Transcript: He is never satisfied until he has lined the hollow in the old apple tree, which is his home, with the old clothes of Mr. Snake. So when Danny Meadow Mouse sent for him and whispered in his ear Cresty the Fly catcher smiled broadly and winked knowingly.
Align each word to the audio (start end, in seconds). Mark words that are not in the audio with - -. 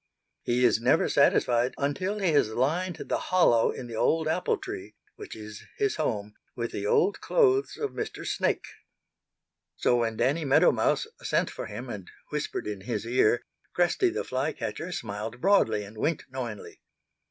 He 0.41 0.65
is 0.65 0.81
never 0.81 1.07
satisfied 1.07 1.75
until 1.77 2.17
he 2.17 2.31
has 2.31 2.49
lined 2.55 2.95
the 3.05 3.19
hollow 3.19 3.69
in 3.69 3.85
the 3.85 3.95
old 3.97 4.27
apple 4.27 4.57
tree, 4.57 4.95
which 5.15 5.35
is 5.35 5.61
his 5.77 5.97
home, 5.97 6.33
with 6.55 6.71
the 6.71 6.87
old 6.87 7.21
clothes 7.21 7.77
of 7.77 7.91
Mr. 7.91 8.25
Snake. 8.25 8.65
So 9.75 9.97
when 9.97 10.17
Danny 10.17 10.43
Meadow 10.43 10.71
Mouse 10.71 11.05
sent 11.21 11.51
for 11.51 11.67
him 11.67 11.87
and 11.87 12.09
whispered 12.31 12.65
in 12.65 12.81
his 12.81 13.05
ear 13.05 13.43
Cresty 13.75 14.09
the 14.09 14.23
Fly 14.23 14.53
catcher 14.53 14.91
smiled 14.91 15.39
broadly 15.39 15.83
and 15.83 15.95
winked 15.95 16.25
knowingly. 16.31 16.81